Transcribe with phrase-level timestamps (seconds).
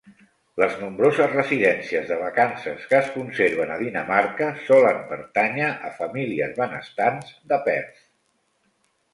[0.61, 7.33] Les nombroses residències de vacances que es conserven a Dinamarca solen pertànyer a famílies benestants
[7.53, 8.05] de Perth.